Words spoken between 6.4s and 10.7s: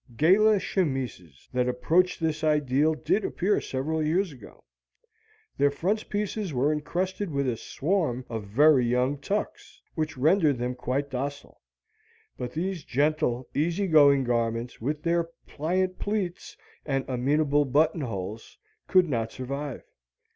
were encrusted with a swarm of very young tucks, which rendered